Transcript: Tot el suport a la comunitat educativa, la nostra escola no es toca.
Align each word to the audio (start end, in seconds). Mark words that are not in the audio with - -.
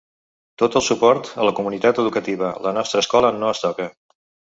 Tot 0.59 0.77
el 0.79 0.83
suport 0.85 1.29
a 1.43 1.45
la 1.47 1.53
comunitat 1.59 2.01
educativa, 2.05 2.49
la 2.69 2.73
nostra 2.79 3.03
escola 3.05 3.31
no 3.37 3.51
es 3.57 3.63
toca. 3.67 3.87